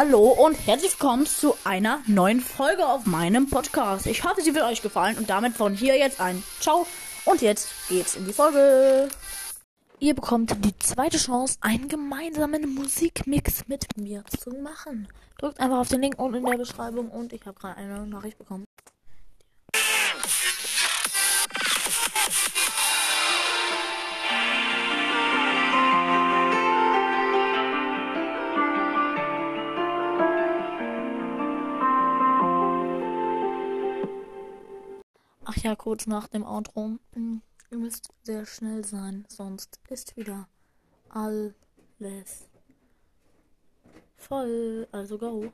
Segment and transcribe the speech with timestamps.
[0.00, 4.06] Hallo und herzlich willkommen zu einer neuen Folge auf meinem Podcast.
[4.06, 6.86] Ich hoffe, sie wird euch gefallen und damit von hier jetzt ein Ciao
[7.24, 9.08] und jetzt geht's in die Folge.
[9.98, 15.08] Ihr bekommt die zweite Chance, einen gemeinsamen Musikmix mit mir zu machen.
[15.36, 18.38] Drückt einfach auf den Link unten in der Beschreibung und ich habe gerade eine Nachricht
[18.38, 18.66] bekommen.
[35.50, 36.98] Ach ja, kurz nach dem Outro.
[37.14, 40.46] Hm, Ihr müsst sehr schnell sein, sonst ist wieder
[41.08, 41.54] alles
[44.14, 44.86] voll.
[44.92, 45.42] Also go.